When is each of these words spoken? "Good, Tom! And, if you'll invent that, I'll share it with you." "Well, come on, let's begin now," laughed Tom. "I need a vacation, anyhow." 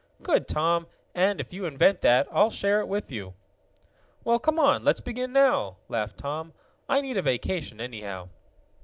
"Good, 0.23 0.47
Tom! 0.47 0.87
And, 1.13 1.39
if 1.39 1.53
you'll 1.53 1.67
invent 1.67 2.01
that, 2.01 2.27
I'll 2.31 2.49
share 2.49 2.79
it 2.79 2.87
with 2.87 3.11
you." 3.11 3.35
"Well, 4.23 4.39
come 4.39 4.57
on, 4.57 4.83
let's 4.83 4.99
begin 4.99 5.31
now," 5.31 5.77
laughed 5.89 6.17
Tom. 6.17 6.53
"I 6.89 7.01
need 7.01 7.17
a 7.17 7.21
vacation, 7.21 7.79
anyhow." 7.79 8.29